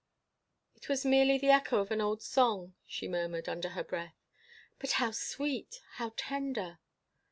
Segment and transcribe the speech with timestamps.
[0.75, 4.15] "It was merely the echo of an old song—" she murmured, under her breath.
[4.79, 5.79] "But how sweet!
[5.97, 6.79] How tender!"